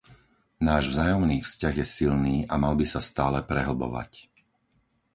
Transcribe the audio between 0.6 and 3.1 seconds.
Náš vzájomný vzťah je silný a mal by sa